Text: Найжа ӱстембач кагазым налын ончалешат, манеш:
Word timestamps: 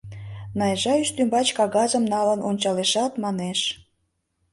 Найжа 0.59 0.93
ӱстембач 1.03 1.47
кагазым 1.57 2.03
налын 2.13 2.39
ончалешат, 2.49 3.13
манеш: 3.23 3.59